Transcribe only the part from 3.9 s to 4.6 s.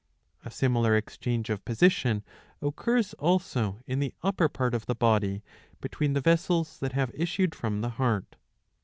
the upper